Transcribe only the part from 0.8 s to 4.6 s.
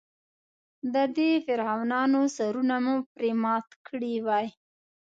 د دې فرعونانو سرونه مو پرې مات کړي وای.